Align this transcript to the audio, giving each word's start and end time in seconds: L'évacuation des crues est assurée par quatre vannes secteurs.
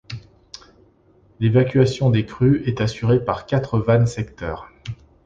L'évacuation 1.39 2.09
des 2.09 2.25
crues 2.25 2.63
est 2.65 2.81
assurée 2.81 3.23
par 3.23 3.45
quatre 3.45 3.77
vannes 3.77 4.07
secteurs. 4.07 4.71